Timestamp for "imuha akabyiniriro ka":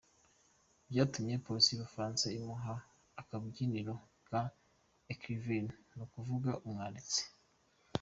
2.37-4.41